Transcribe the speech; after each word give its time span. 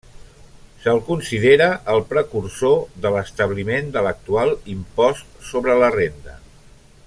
Se'l 0.83 1.01
considera 1.09 1.67
el 1.95 2.01
precursor 2.13 2.79
de 3.05 3.11
l'establiment 3.17 3.93
de 3.97 4.03
l'actual 4.07 4.55
impost 4.77 5.47
sobre 5.51 5.77
la 5.85 5.93
renda. 5.99 6.39